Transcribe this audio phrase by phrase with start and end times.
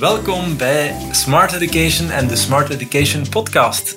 [0.00, 3.96] Welkom bij Smart Education en de Smart Education podcast.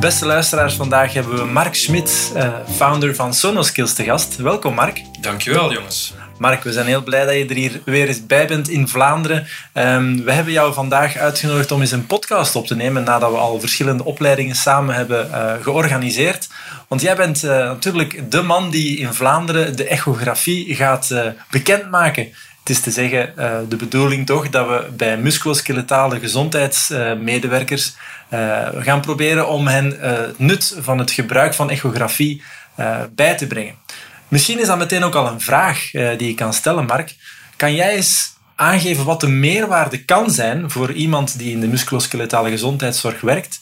[0.00, 4.36] Beste luisteraars, vandaag hebben we Mark Schmidt, uh, founder van Sonoskills, te gast.
[4.36, 5.02] Welkom Mark.
[5.20, 6.14] Dankjewel jongens.
[6.38, 9.46] Mark, we zijn heel blij dat je er hier weer eens bij bent in Vlaanderen.
[9.74, 13.36] Um, we hebben jou vandaag uitgenodigd om eens een podcast op te nemen nadat we
[13.36, 16.48] al verschillende opleidingen samen hebben uh, georganiseerd.
[16.88, 22.28] Want jij bent uh, natuurlijk de man die in Vlaanderen de echografie gaat uh, bekendmaken.
[22.58, 27.94] Het is te zeggen, uh, de bedoeling toch dat we bij musculoskeletale gezondheidsmedewerkers
[28.78, 29.98] gaan proberen om hen
[30.36, 32.42] nut van het gebruik van echografie
[33.14, 33.74] bij te brengen.
[34.28, 37.14] Misschien is dat meteen ook al een vraag die je kan stellen, Mark.
[37.56, 42.50] Kan jij eens aangeven wat de meerwaarde kan zijn voor iemand die in de musculoskeletale
[42.50, 43.60] gezondheidszorg werkt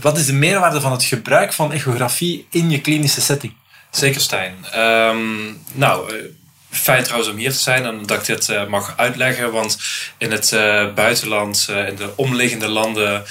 [0.00, 3.52] wat is de meerwaarde van het gebruik van echografie in je klinische setting?
[3.90, 4.54] Zeker, Stijn.
[4.76, 6.24] Um, nou, uh,
[6.70, 9.52] fijn trouwens om hier te zijn en dat ik dit uh, mag uitleggen.
[9.52, 9.78] Want
[10.18, 10.50] in het
[10.94, 13.24] buitenland, in de omliggende landen,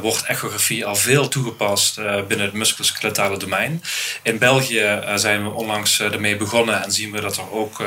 [0.00, 1.96] wordt echografie al veel toegepast
[2.28, 3.82] binnen het musculoskeletale domein.
[4.22, 7.82] In België zijn we onlangs ermee begonnen en zien we dat er ook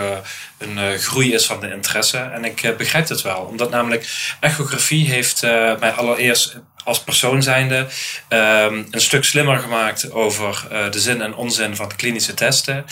[0.58, 2.18] een groei is van de interesse.
[2.18, 5.42] En ik begrijp het wel, omdat namelijk echografie heeft
[5.80, 7.78] mij allereerst als persoon zijnde
[8.30, 12.86] um, een stuk slimmer gemaakt over uh, de zin en onzin van klinische testen.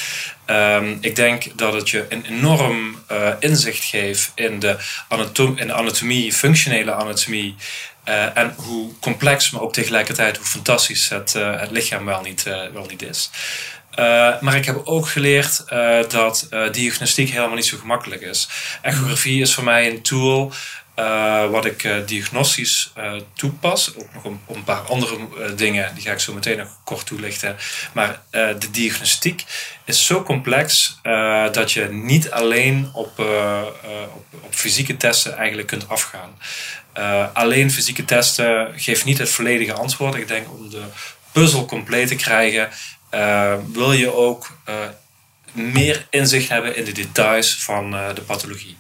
[0.46, 4.78] Um, ik denk dat het je een enorm uh, inzicht geeft in de,
[5.70, 7.56] anatomie, functionele anatomie.
[8.06, 12.44] Uh, en hoe complex, maar ook tegelijkertijd hoe fantastisch het, het lichaam wel niet,
[12.74, 13.30] wel niet is.
[14.42, 15.64] Maar ik heb ook geleerd
[16.10, 18.50] dat diagnostiek helemaal niet zo gemakkelijk is.
[18.82, 20.54] Echografie is voor mij een tool
[21.00, 23.96] uh, wat ik uh, diagnostisch uh, toepas.
[23.96, 25.18] Ook nog een, een paar andere
[25.56, 27.58] dingen, die ga ik zo meteen nog kort toelichten.
[27.94, 29.44] Maar de diagnostiek
[29.86, 31.00] is zo complex
[31.52, 33.20] dat je niet alleen op,
[34.14, 36.38] op, op, fysieke testen eigenlijk kunt afgaan.
[37.34, 40.16] alleen fysieke testen geeft niet het volledige antwoord.
[40.16, 40.84] Ik denk om de
[41.32, 42.70] puzzel compleet te krijgen,
[43.74, 44.58] wil je ook
[45.52, 48.78] meer inzicht hebben in de details van de pathologie.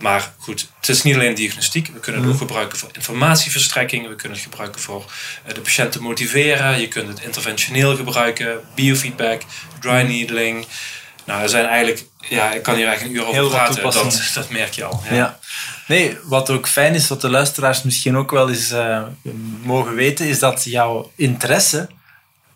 [0.00, 1.86] Maar goed, het is niet alleen diagnostiek.
[1.92, 4.08] We kunnen het ook gebruiken voor informatieverstrekking.
[4.08, 5.04] We kunnen het gebruiken voor
[5.44, 6.80] eh, de patiënt te motiveren.
[6.80, 8.60] Je kunt het interventioneel gebruiken.
[8.74, 9.42] Biofeedback,
[9.80, 10.66] dry needling.
[11.24, 12.04] Nou, er zijn eigenlijk...
[12.28, 13.82] Ja, ik kan hier eigenlijk een uur over praten.
[13.82, 15.02] Dat, dat merk je al.
[15.08, 15.14] Ja.
[15.14, 15.38] ja.
[15.86, 19.02] Nee, wat ook fijn is, wat de luisteraars misschien ook wel eens uh,
[19.62, 21.88] mogen weten, is dat jouw interesse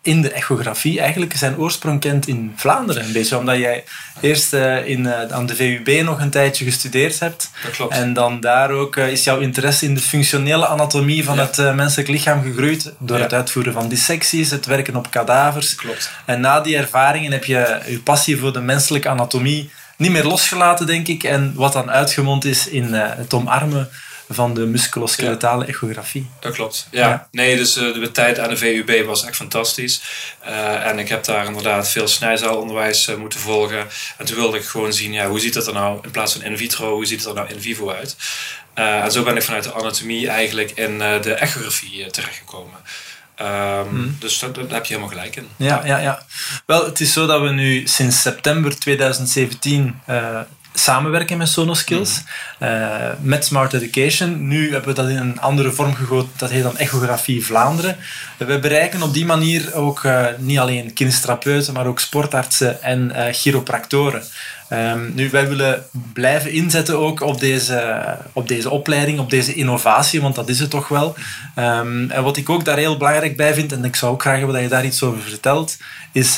[0.05, 3.05] in de echografie eigenlijk zijn oorsprong kent in Vlaanderen.
[3.05, 3.85] Een beetje omdat jij
[4.21, 7.51] eerst uh, in, uh, aan de VUB nog een tijdje gestudeerd hebt.
[7.63, 7.93] Dat klopt.
[7.93, 11.51] En dan daar ook uh, is jouw interesse in de functionele anatomie van ja.
[11.51, 12.93] het menselijk lichaam gegroeid.
[12.99, 13.23] Door ja.
[13.23, 15.75] het uitvoeren van dissecties, het werken op kadavers.
[15.75, 16.11] Klopt.
[16.25, 20.87] En na die ervaringen heb je je passie voor de menselijke anatomie niet meer losgelaten,
[20.87, 21.23] denk ik.
[21.23, 23.89] En wat dan uitgemond is in het omarmen
[24.29, 26.31] van de musculoskeletale echografie.
[26.41, 26.87] Dat klopt.
[26.91, 27.09] Ja.
[27.09, 27.29] ja.
[27.31, 30.03] Nee, dus uh, de tijd aan de VUB was echt fantastisch.
[30.47, 33.87] Uh, en ik heb daar inderdaad veel snijzaalonderwijs uh, moeten volgen.
[34.19, 36.43] En toen wilde ik gewoon zien, ja, hoe ziet het er nou in plaats van
[36.43, 38.17] in vitro, hoe ziet het er nou in vivo uit?
[38.75, 42.81] en zo ben ik vanuit de anatomie eigenlijk in de echografie terechtgekomen.
[43.41, 44.17] Um, hmm.
[44.19, 45.49] Dus daar, daar, heb je helemaal gelijk in.
[45.57, 46.23] Ja, ja, ja.
[46.67, 50.01] Wel, het is zo dat we nu sinds september 2017
[50.75, 52.23] samenwerken met Sonoskills,
[52.59, 52.69] mm.
[52.69, 52.87] uh,
[53.21, 54.49] met Smart Education.
[54.49, 57.97] Nu hebben we dat in een andere vorm gegoten, dat heet dan Echografie Vlaanderen.
[58.37, 63.25] We bereiken op die manier ook uh, niet alleen kinestherapeuten, maar ook sportartsen en uh,
[63.31, 64.23] chiropractoren.
[64.71, 70.21] Um, nu, wij willen blijven inzetten ook op deze, op deze opleiding, op deze innovatie,
[70.21, 71.15] want dat is het toch wel.
[71.59, 74.37] Um, en wat ik ook daar heel belangrijk bij vind, en ik zou ook graag
[74.37, 75.77] hebben dat je daar iets over vertelt,
[76.13, 76.35] is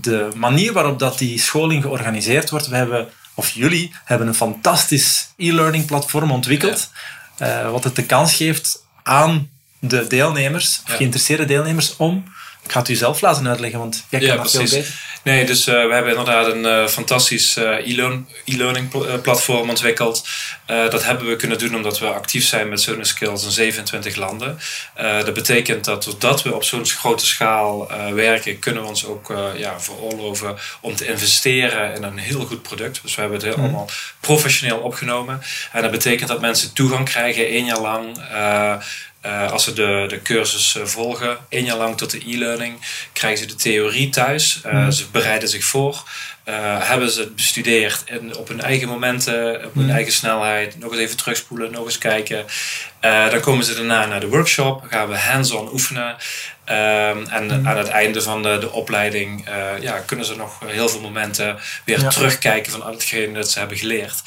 [0.00, 2.68] de manier waarop dat die scholing georganiseerd wordt.
[2.68, 6.90] We hebben of jullie, hebben een fantastisch e-learning platform ontwikkeld,
[7.36, 7.64] ja.
[7.64, 12.24] uh, wat het de kans geeft aan de deelnemers, of geïnteresseerde deelnemers, om
[12.62, 15.15] ik ga het u zelf laten uitleggen, want jij kan dat veel beter.
[15.26, 17.88] Nee, dus uh, we hebben inderdaad een uh, fantastisch uh,
[18.44, 18.88] e-learning
[19.22, 20.28] platform ontwikkeld.
[20.66, 24.58] dat hebben we kunnen doen omdat we actief zijn met Sonos Skills in 27 landen.
[24.96, 29.80] dat betekent dat doordat we op zo'n grote schaal werken, kunnen we ons ook ja,
[29.80, 33.02] veroorloven om te investeren in een heel goed product.
[33.02, 33.62] Dus we hebben het heel mm.
[33.62, 33.88] allemaal
[34.20, 35.42] professioneel opgenomen.
[35.72, 38.18] En dat betekent dat mensen toegang krijgen één jaar lang
[39.26, 42.80] uh, als ze de, de cursus uh, volgen, één jaar lang tot de e-learning,
[43.12, 44.60] krijgen ze de theorie thuis.
[44.66, 44.92] Uh, mm.
[44.92, 46.02] Ze bereiden zich voor.
[46.78, 49.90] hebben ze het bestudeerd in, op hun eigen momenten, op hun mm.
[49.90, 50.78] eigen snelheid.
[50.78, 52.44] Nog eens even terugspoelen, nog eens kijken.
[53.00, 54.84] dan komen ze daarna naar de workshop.
[54.90, 56.16] gaan we hands-on oefenen.
[56.66, 57.66] Ehm, en Mhm.
[57.68, 61.58] aan het einde van de, de opleiding eh, ja, kunnen ze nog heel veel momenten
[61.84, 62.08] weer Ja.
[62.08, 64.22] terugkijken van al hetgeen dat ze hebben geleerd.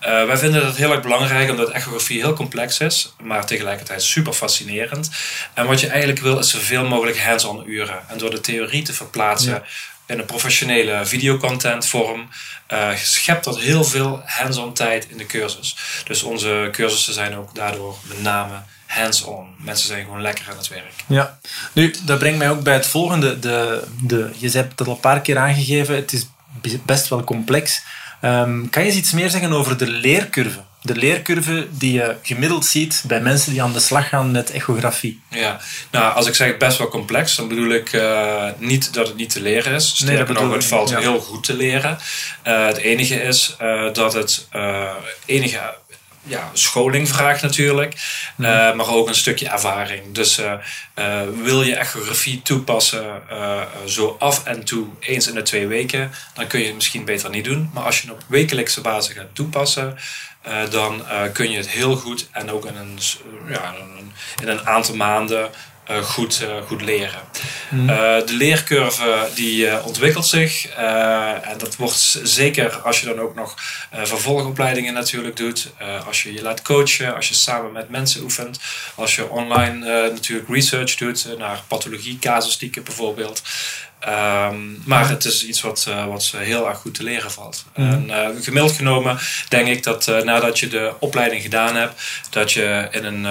[0.00, 4.32] Eh, wij vinden dat heel erg belangrijk omdat echografie heel complex is, maar tegelijkertijd super
[4.32, 5.10] fascinerend.
[5.54, 7.98] En wat je eigenlijk wil is zoveel mogelijk hands-on uren.
[8.08, 9.62] En door de theorie te verplaatsen Ja.
[10.06, 12.28] in een professionele videocontent vorm,
[12.66, 15.76] eh, schept dat heel veel hands-on tijd in de cursus.
[16.04, 18.54] Dus onze cursussen zijn ook daardoor met name
[18.94, 19.46] hands-on.
[19.58, 20.92] Mensen zijn gewoon lekker aan het werk.
[21.06, 21.38] Ja,
[21.72, 23.38] nu, dat brengt mij ook bij het volgende.
[23.38, 26.26] De, de, je hebt het al een paar keer aangegeven, het is
[26.84, 27.82] best wel complex.
[28.20, 30.58] Ehm, kan je eens iets meer zeggen over de leercurve?
[30.82, 35.20] De leercurve die je gemiddeld ziet bij mensen die aan de slag gaan met echografie.
[35.28, 35.60] Ja,
[35.90, 39.30] nou als ik zeg best wel complex, dan bedoel ik eh, niet dat het niet
[39.30, 39.88] te leren is.
[39.88, 40.98] Sterker dat bedoel nog, ik het valt ja.
[40.98, 41.98] heel goed te leren.
[42.42, 44.90] Eh, het enige is eh, dat het eh,
[45.26, 45.74] enige
[46.24, 47.94] ja, scholing vraagt natuurlijk,
[48.36, 50.14] eh, maar ook een stukje ervaring.
[50.14, 50.52] Dus eh,
[50.94, 53.22] eh, wil je echografie toepassen
[53.86, 57.30] zo af en toe eens in de twee weken, dan kun je het misschien beter
[57.30, 57.70] niet doen.
[57.72, 59.98] Maar als je het op wekelijkse basis gaat toepassen,
[60.70, 62.98] dan kun je het heel goed en ook in een,
[63.48, 63.74] ja,
[64.42, 65.50] in een aantal maanden
[65.84, 67.20] eh, goed, eh, goed leren.
[67.70, 67.86] Eh,
[68.26, 70.68] de leercurve die ontwikkelt zich
[71.42, 73.54] en dat wordt zeker als je dan ook nog
[73.92, 75.72] vervolgopleidingen natuurlijk doet,
[76.06, 78.60] als je je laat coachen, als je samen met mensen oefent,
[78.94, 83.42] als je online natuurlijk research doet naar pathologie, casuïstieken bijvoorbeeld.
[84.04, 87.64] Ehm, maar het is iets wat, wat heel erg goed te leren valt.
[87.74, 87.88] Mhm.
[87.88, 89.18] En eh, gemiddeld genomen
[89.48, 93.22] denk ik dat eh, nadat je de opleiding gedaan hebt, dat je in een,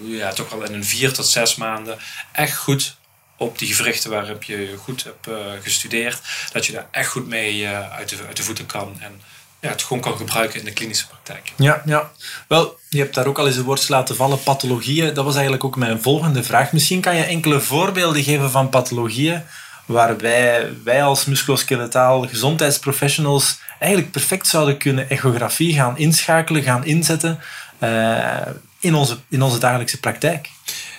[0.00, 1.98] ja, toch wel in een vier tot zes maanden
[2.32, 2.96] echt goed
[3.36, 5.28] op die gewrichten waarop je goed hebt
[5.62, 6.20] gestudeerd,
[6.52, 9.20] dat je daar echt goed mee uit, de, uit de voeten kan en
[9.60, 11.52] ja, het gewoon kan gebruiken in de klinische praktijk.
[11.56, 12.10] Ja, ja.
[12.48, 15.14] Wel, je hebt daar ook al eens een woordje laten vallen, pathologieën.
[15.14, 16.72] Dat was eigenlijk ook mijn volgende vraag.
[16.72, 19.42] Misschien kan je enkele voorbeelden geven van pathologieën
[19.88, 27.40] waarbij wij als musculoskeletaal gezondheidsprofessionals eigenlijk perfect zouden kunnen echografie gaan inschakelen, gaan inzetten
[27.78, 28.40] eh,
[28.80, 30.48] in, onze, in onze dagelijkse praktijk.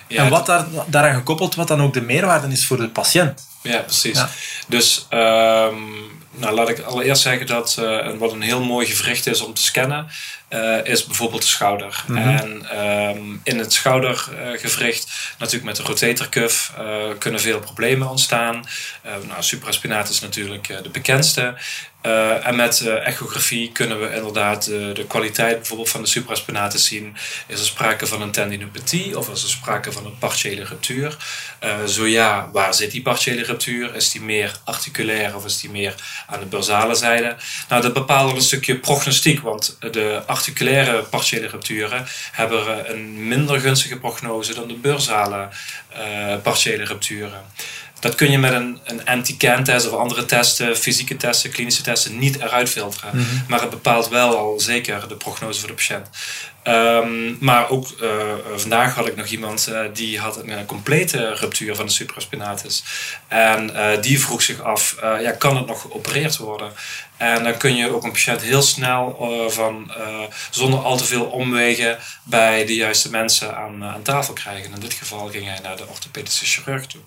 [0.06, 3.48] Ja, en wat daar, daaraan gekoppeld, wat dan ook de meerwaarde is voor de patiënt.
[3.62, 4.18] Ja, precies.
[4.18, 4.28] Ja.
[4.68, 5.74] Dus ehm,
[6.30, 9.62] nou, laat ik allereerst zeggen dat eh, wat een heel mooi gewricht is om te
[9.62, 10.06] scannen,
[10.48, 12.04] eh, is bijvoorbeeld de schouder.
[12.06, 12.18] Mhm.
[12.18, 16.88] En ehm, in het schoudergewricht, natuurlijk met de rotatorcuff, eh
[17.18, 18.64] kunnen veel problemen ontstaan.
[19.02, 21.54] Nou, supraspinatus is natuurlijk de bekendste.
[22.42, 27.16] En met echografie kunnen we inderdaad de kwaliteit bijvoorbeeld van de supraspinatus zien.
[27.46, 31.16] Is er sprake van een tendinopathie of is er sprake van een partiële ruptuur?
[31.86, 33.94] Zo ja, waar zit die partiële ruptuur?
[33.94, 35.94] Is die meer articulair of is die meer
[36.26, 37.36] aan de bursale zijde?
[37.68, 43.60] Nou, dat bepaalt wel een stukje prognostiek, want de articulaire partiële rupturen hebben een minder
[43.60, 45.48] gunstige prognose dan de bursale
[45.88, 47.42] eh partiële rupturen.
[48.00, 52.36] Dat kun je met een, een anti-can-test of andere testen, fysieke testen, klinische testen, niet
[52.40, 53.26] eruit filteren.
[53.48, 56.08] Maar het bepaalt wel al zeker de prognose voor de patiënt.
[56.62, 58.08] Ehm, maar ook eh,
[58.56, 62.82] vandaag had ik nog iemand eh, die had een, eh, complete ruptuur van de supraspinatus.
[63.28, 66.72] En eh, die vroeg zich af, eh, ja, kan het nog geopereerd worden?
[67.16, 70.04] En dan kun je ook een patiënt heel snel eh, van, eh,
[70.50, 74.72] zonder al te veel omwegen bij de juiste mensen aan, aan tafel krijgen.
[74.74, 77.00] In dit geval ging hij naar de orthopedische chirurg toe.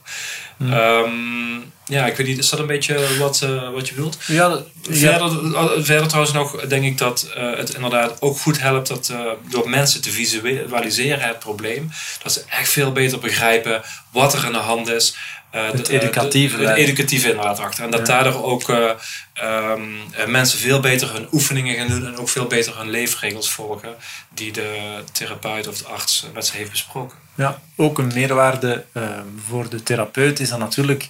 [0.60, 4.18] Ehm, ja, ik weet niet, is dat een beetje wat, eh, wat je bedoelt?
[4.28, 8.60] Ja, dat- Verder, eh, verder trouwens nog denk ik dat eh, het inderdaad ook goed
[8.60, 9.20] helpt dat eh,
[9.50, 11.92] door mensen te visualiseren het probleem,
[12.24, 13.82] dat ze echt veel beter begrijpen
[14.12, 15.16] wat er aan de hand is.
[15.52, 16.88] Eh, Het eh, educatieve de- Het lijn.
[16.88, 17.84] educatieve inderdaad achter.
[17.84, 18.06] En dat Ja.
[18.06, 18.90] daardoor ook eh,
[19.34, 19.82] ehm,
[20.14, 23.96] eh, mensen veel beter hun oefeningen gaan doen en ook veel beter hun leefregels volgen
[24.30, 27.18] die de therapeut of de arts met ze heeft besproken.
[27.36, 29.04] Ja, ook een meerwaarde eh,
[29.48, 31.10] voor de therapeut is dan natuurlijk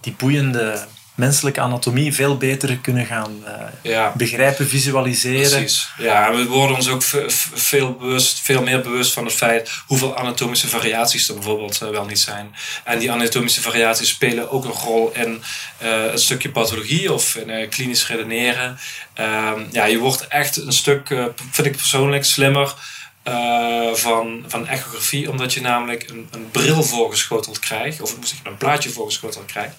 [0.00, 3.52] die boeiende menselijke anatomie veel beter kunnen gaan eh,
[3.82, 4.12] Ja.
[4.16, 5.50] begrijpen, visualiseren.
[5.50, 5.88] Precies.
[5.98, 9.70] Ja, we worden ons ook ve- ve- veel, bewust, veel meer bewust van het feit
[9.86, 12.54] hoeveel anatomische variaties er bijvoorbeeld eh, wel niet zijn.
[12.84, 15.42] En die anatomische variaties spelen ook een rol in
[15.78, 18.78] eh, een stukje pathologie of in eh, klinisch redeneren.
[19.14, 22.74] Ehm, ja, je wordt echt een stuk, eh, vind ik persoonlijk, slimmer.
[23.24, 28.56] Eh, van, van echografie, omdat je namelijk een, een bril voorgeschoteld krijgt, of moet een
[28.56, 29.76] plaatje voorgeschoteld krijgt.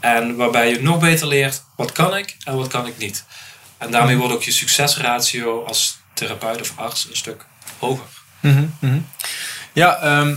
[0.00, 3.24] En waarbij je nog beter leert wat kan ik en wat kan ik niet.
[3.78, 7.46] En daarmee wordt ook je succesratio als therapeut of arts een stuk
[7.78, 8.06] hoger.
[8.40, 9.00] Mhm, mhm.
[9.72, 10.36] Ja, ehm,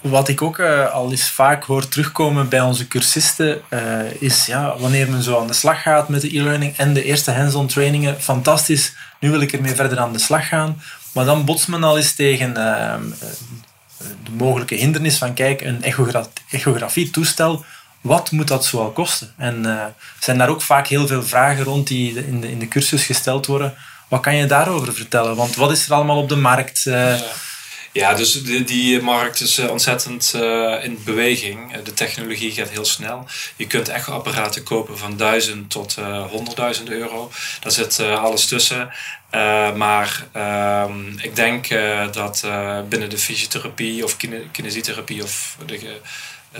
[0.00, 4.78] wat ik ook eh, al eens vaak hoor terugkomen bij onze cursisten, eh, is ja,
[4.78, 8.20] wanneer men zo aan de slag gaat met de e-learning en de eerste hands-on trainingen,
[8.20, 10.82] fantastisch, nu wil ik ermee verder aan de slag gaan.
[11.12, 15.82] Maar dan botst men al eens tegen ehm, eh, de mogelijke hindernis van kijk, een
[15.82, 17.64] echogra echografietoestel,
[18.00, 19.34] wat moet dat zoal kosten?
[19.36, 19.84] En uh,
[20.20, 23.46] zijn daar ook vaak heel veel vragen rond die in de, in de cursus gesteld
[23.46, 23.74] worden.
[24.08, 25.36] Wat kan je daarover vertellen?
[25.36, 26.84] Want wat is er allemaal op de markt?
[26.86, 27.14] Uh,
[27.92, 30.34] ja, dus die, die markt is eh, ontzettend
[30.82, 31.74] in beweging.
[31.74, 33.26] Eh, de technologie gaat heel snel.
[33.56, 36.24] Je kunt echo-apparaten kopen van 1000 tot uh,
[36.76, 37.30] 100.000 euro.
[37.60, 38.90] Daar zit alles tussen.
[39.76, 41.68] Maar ehm, ik denk
[42.12, 42.46] dat
[42.88, 46.00] binnen de fysiotherapie of kine kinesietherapie of de,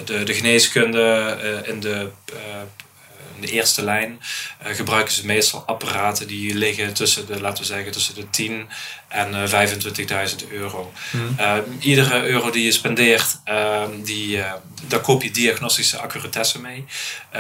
[0.05, 2.11] de, de geneeskunde in de
[3.41, 4.21] de eerste lijn
[4.67, 8.69] uh, gebruiken ze meestal apparaten die liggen tussen de, laten we zeggen, tussen de 10
[9.09, 10.93] en uh, eh, 25.000 euro.
[11.11, 11.37] Hmm.
[11.41, 14.43] Uh, iedere euro die je spendeert, ehm, die,
[14.89, 16.85] daar koop je diagnostische accuratesse mee.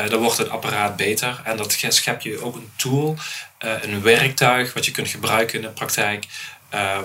[0.08, 3.16] dan wordt het apparaat beter en dat schep je ook een tool,
[3.58, 6.26] een werktuig wat je kunt gebruiken in de praktijk.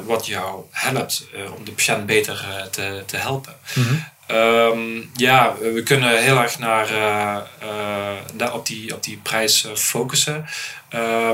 [0.05, 3.55] wat jou helpt om de patiënt beter te, te helpen.
[3.73, 4.05] Hmm.
[4.27, 6.91] Ehm, ja, we kunnen heel erg naar,
[8.39, 10.45] uh, op, die, op die prijs uh, focussen.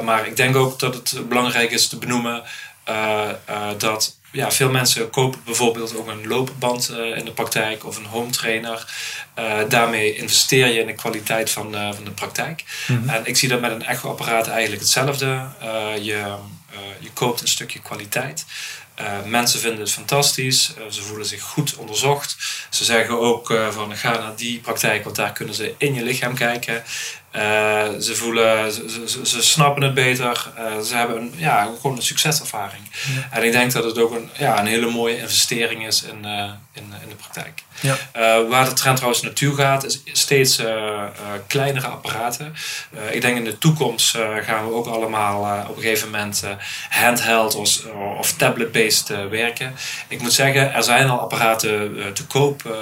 [0.03, 2.43] maar ik denk ook dat het belangrijk is te benoemen
[3.77, 8.29] dat ja, veel mensen kopen bijvoorbeeld ook een loopband in de praktijk of een home
[8.29, 8.85] trainer.
[9.67, 12.63] daarmee investeer je in de kwaliteit van, van de praktijk.
[12.87, 13.09] Mhm.
[13.09, 15.47] En ik zie dat met een echo-apparaat eigenlijk hetzelfde.
[16.01, 16.35] je,
[16.99, 18.45] je koopt een stukje kwaliteit.
[19.01, 22.35] Uh, mensen vinden het fantastisch, uh, ze voelen zich goed onderzocht.
[22.69, 26.03] Ze zeggen ook uh, van ga naar die praktijk, want daar kunnen ze in je
[26.03, 26.83] lichaam kijken.
[27.99, 30.51] Ze voelen, ze, ze, ze, snappen het beter.
[30.85, 32.81] ze hebben een, ja, gewoon een succeservaring.
[33.31, 36.25] En ik denk dat het ook een, ja, een hele mooie investering is in,
[36.73, 37.63] in, in de praktijk.
[37.79, 37.97] Ja.
[38.47, 40.61] Waar de trend trouwens naartoe gaat, is steeds
[41.47, 42.55] kleinere apparaten.
[43.11, 46.43] ik denk in de toekomst gaan we ook allemaal op een gegeven moment
[46.89, 47.85] handheld of,
[48.17, 49.75] of tablet-based werken.
[50.07, 52.77] Ik moet zeggen, er zijn al apparaten te koop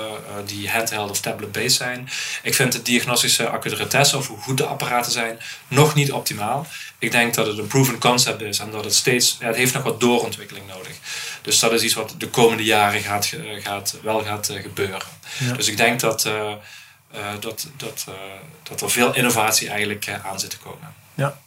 [0.45, 2.09] die handheld of tablet-based zijn.
[2.43, 6.67] Ik vind de diagnostische accuratesse, of hoe goed de apparaten zijn, nog niet optimaal.
[6.99, 9.73] Ik denk dat het een proven concept is en dat het steeds, ja, het heeft
[9.73, 10.95] nog wat doorontwikkeling nodig.
[11.41, 15.07] Dus dat is iets wat de komende jaren gaat, gaat, wel gaat gebeuren.
[15.55, 16.53] Dus ik denk dat, uh,
[17.39, 18.15] dat, dat, uh,
[18.63, 20.93] dat er veel innovatie eigenlijk aan zit te komen.
[21.13, 21.39] Ja,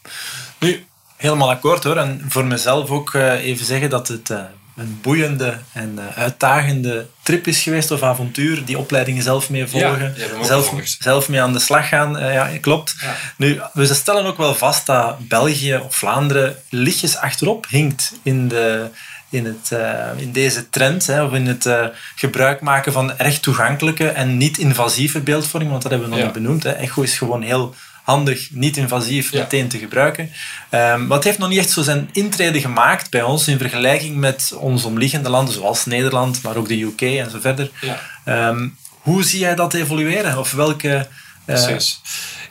[0.59, 1.97] nu helemaal akkoord hoor.
[1.97, 4.31] En voor mezelf ook even zeggen dat het
[4.77, 8.65] een boeiende en uitdagende trip is geweest of avontuur.
[8.65, 10.15] Die opleidingen zelf mee volgen.
[10.17, 12.33] Ja, zelf, zelf mee aan de slag gaan.
[12.33, 12.95] ja, klopt.
[13.01, 13.15] Ja.
[13.37, 18.91] Nu, we stellen ook wel vast dat België of Vlaanderen lichtjes achterop hinkt in de
[19.33, 23.43] in, het, uh, in deze trend, hè, of in het uh, gebruik maken van recht
[23.43, 26.63] toegankelijke en niet-invasieve beeldvorming, want dat hebben we nog niet benoemd.
[26.63, 26.71] Hè.
[26.71, 30.25] Echo is gewoon heel handig, niet-invasief meteen te gebruiken.
[30.71, 34.17] Um, maar het heeft nog niet echt zo zijn intrede gemaakt bij ons in vergelijking
[34.17, 37.71] met onze omliggende landen, zoals Nederland, maar ook de UK en zo verder.
[37.81, 38.49] Ja.
[38.49, 40.39] Um, hoe zie jij dat evolueren?
[40.39, 41.09] Of welke...
[41.45, 42.01] Precies.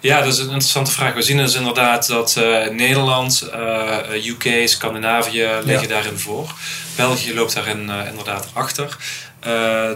[0.02, 1.14] Ja, dat is een interessante vraag.
[1.14, 6.54] We zien dus inderdaad dat uh, Nederland, uh, UK, Scandinavië liggen daarin voor.
[6.96, 8.98] België loopt daarin uh, inderdaad achter.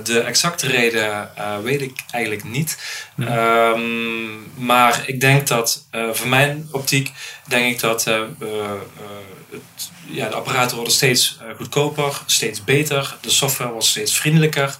[0.03, 1.29] de exacte reden
[1.63, 2.77] weet ik eigenlijk niet.
[3.19, 7.11] Um, maar ik denk dat, voor mijn optiek,
[7.47, 8.29] denk ik dat het,
[10.05, 13.15] ja, de apparaten worden steeds goedkoper, steeds beter.
[13.21, 14.77] De software wordt steeds vriendelijker.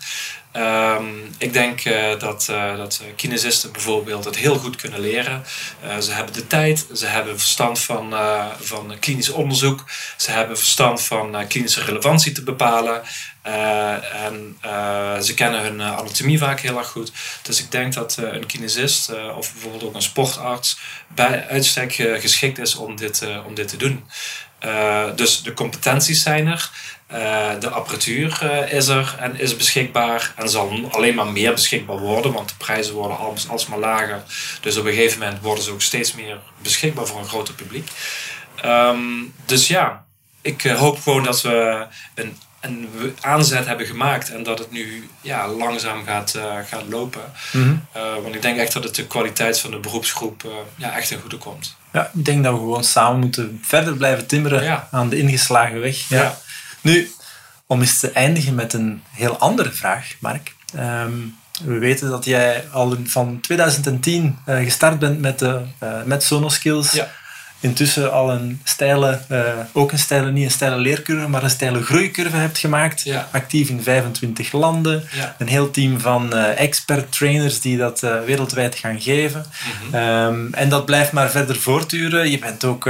[0.58, 5.44] Um, ik denk uh, dat, uh, dat kinesisten bijvoorbeeld het heel goed kunnen leren.
[6.00, 8.14] Ze hebben de tijd, ze hebben verstand van,
[8.60, 9.84] van klinisch onderzoek,
[10.18, 13.02] ze hebben verstand van klinische relevantie te bepalen.
[14.14, 14.58] en
[15.24, 17.12] ze kennen hun anatomie vaak heel erg goed.
[17.42, 22.76] Dus ik denk dat een kinesist of bijvoorbeeld ook een sportarts bij uitstek geschikt is
[22.76, 24.06] om dit, om dit te doen.
[25.16, 26.70] Dus de competenties zijn er.
[27.12, 31.98] Uh, de apparatuur uh, is er en is beschikbaar en zal alleen maar meer beschikbaar
[31.98, 34.24] worden, want de prijzen worden als, alsmaar lager.
[34.62, 37.90] Dus op een gegeven moment worden ze ook steeds meer beschikbaar voor een groter publiek.
[38.66, 40.06] Um, dus ja,
[40.42, 45.48] ik hoop gewoon dat we een, een aanzet hebben gemaakt en dat het nu ja,
[45.48, 47.22] langzaam gaat, gaat lopen.
[47.52, 47.82] Mm -hmm.
[48.24, 51.38] want ik denk echt dat het de kwaliteit van de beroepsgroep ja, echt in goede
[51.38, 51.76] komt.
[51.94, 54.88] Ja, ik denk dat we gewoon samen moeten verder blijven timmeren ja.
[54.92, 56.10] aan de ingeslagen weg.
[56.10, 56.22] ja.
[56.22, 56.38] ja.
[56.82, 57.12] Nu,
[57.68, 60.54] om eens te eindigen met een heel andere vraag, Mark.
[60.80, 65.62] Um, we weten dat jij al van 2010 uh, eh, gestart bent met, de,
[66.06, 66.92] met Sonoskills.
[66.92, 67.12] Ja.
[67.66, 69.40] Intussen al een steile, uh,
[69.72, 73.02] ook een steile, niet een steile leercurve, maar een steile groeicurve hebt gemaakt.
[73.02, 73.28] Ja.
[73.32, 75.04] Actief in 25 landen.
[75.12, 75.36] Ja.
[75.38, 79.46] Een heel team van expert trainers die dat wereldwijd gaan geven.
[79.46, 80.02] Mm -hmm.
[80.02, 82.32] um, en dat blijft maar verder voortduren.
[82.32, 82.88] Je bent ook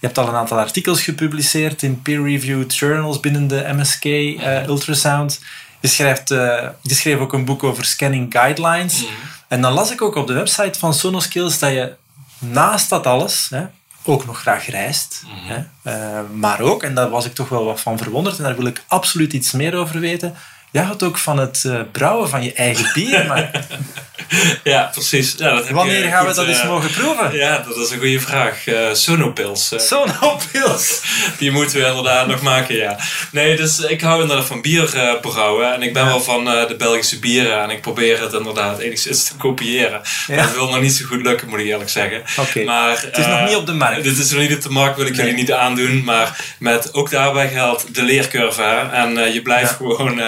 [0.00, 4.68] je hebt al een aantal artikels gepubliceerd in peer-reviewed journals binnen de MSK uh, eh,
[4.68, 5.40] Ultrasound.
[5.80, 9.02] Je, schrijft, uh, je schreef ook een boek over scanning guidelines.
[9.02, 9.12] Mhm.
[9.48, 11.94] En dan las ik ook op de website van Sonoskills dat je
[12.38, 13.64] naast dat alles hè,
[14.08, 15.22] ook nog graag reist.
[15.24, 15.52] Mhm.
[15.52, 15.58] Hè,
[15.92, 18.66] uh, maar ook, en daar was ik toch wel wat van verwonderd en daar wil
[18.66, 20.34] ik absoluut iets meer over weten.
[20.70, 23.26] Jij houdt ook van het uh, brouwen van je eigen bier.
[23.26, 23.50] Maar...
[24.64, 25.34] ja, precies.
[25.38, 27.36] Ja, dat Wanneer gaan goed, we dat eens mogen proeven?
[27.36, 28.66] Ja, dat is een goede vraag.
[28.66, 29.72] Uh, Sonopils.
[29.76, 31.02] Sonopils!
[31.38, 32.98] Die moeten we inderdaad nog maken, ja.
[33.30, 35.74] Nee, dus ik hou inderdaad van bier brouwen.
[35.74, 36.08] En ik ben ja.
[36.08, 37.62] wel van de Belgische bieren.
[37.62, 40.00] En ik probeer het inderdaad enigszins te kopiëren.
[40.26, 40.36] Ja.
[40.36, 42.22] Dat wil nog niet zo goed lukken, moet ik eerlijk zeggen.
[42.36, 42.64] Okay.
[42.64, 44.02] Maar, het is nog niet op de markt.
[44.02, 45.20] Dit is nog niet op de markt, wil ik nee.
[45.20, 46.04] jullie niet aandoen.
[46.04, 48.88] Maar met ook daarbij geldt de leercurve.
[48.92, 50.20] En je blijft gewoon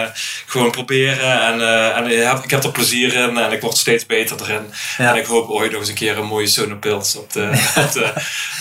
[0.46, 1.42] gewoon proberen.
[1.42, 4.40] En, uh, en ik, heb, ik heb er plezier in en ik word steeds beter
[4.40, 4.72] erin.
[4.98, 5.10] Ja.
[5.10, 7.82] En ik hoop ooit nog eens een keer een mooie Sonopils op de, ja.
[7.84, 8.12] op, de,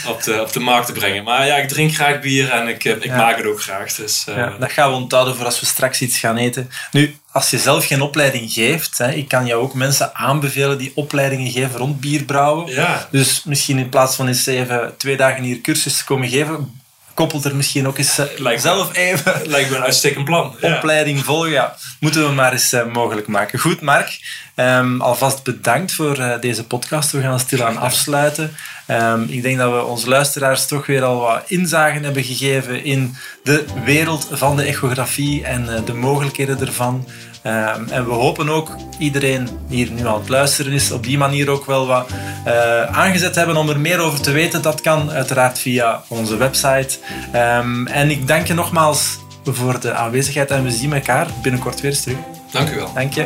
[0.08, 1.24] op, de, op de markt te brengen.
[1.24, 3.18] Maar ja, ik drink graag bier en ik, ik ja.
[3.18, 3.94] maak het ook graag.
[3.94, 6.70] Dus, uh, dat gaan we onthouden voor als we straks iets gaan eten.
[6.92, 10.92] Nu, als je zelf geen opleiding geeft, hè, ik kan jou ook mensen aanbevelen die
[10.96, 12.72] opleidingen geven rond bierbrouwen.
[12.74, 13.08] Ja.
[13.12, 16.82] Dus misschien in plaats van eens even twee dagen hier cursus te komen geven,
[17.18, 19.34] koppelt er misschien ook eens lijkt zelf me, even...
[19.46, 20.56] Lijkt me een uitstekend plan.
[20.62, 21.24] Opleiding ja.
[21.24, 21.76] volgen, ja.
[22.00, 23.60] Moeten we maar eens uh, mogelijk maken.
[23.60, 24.20] Goed, Mark.
[24.56, 27.12] Um, alvast bedankt voor uh, deze podcast.
[27.12, 28.56] We gaan stilaan afsluiten.
[28.88, 33.16] Um, ik denk dat we onze luisteraars toch weer al wat inzagen hebben gegeven in
[33.44, 37.08] de wereld van de echografie en de mogelijkheden ervan.
[37.48, 41.18] Um, en we hopen ook iedereen die hier nu aan het luisteren is, op die
[41.18, 42.10] manier ook wel wat
[42.48, 44.62] uh, aangezet hebben om er meer over te weten.
[44.62, 46.98] Dat kan uiteraard via onze website.
[47.36, 51.92] Um, en ik dank je nogmaals voor de aanwezigheid en we zien elkaar binnenkort weer
[51.92, 52.18] eens terug.
[52.52, 52.94] Dank u wel.
[52.94, 53.26] Dank je.